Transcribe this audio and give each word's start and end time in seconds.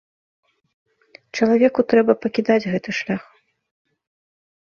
Чалавеку 1.39 1.81
трэба 1.93 2.13
пакідаць 2.23 2.69
гэты 2.71 2.89
шлях. 3.01 3.21